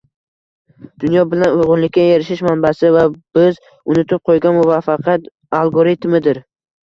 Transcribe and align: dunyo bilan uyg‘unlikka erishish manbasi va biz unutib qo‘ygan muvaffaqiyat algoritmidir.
dunyo 1.01 1.25
bilan 1.33 1.51
uyg‘unlikka 1.57 2.05
erishish 2.13 2.41
manbasi 2.47 2.89
va 2.95 3.03
biz 3.39 3.59
unutib 3.95 4.23
qo‘ygan 4.31 4.57
muvaffaqiyat 4.61 5.29
algoritmidir. 5.61 6.41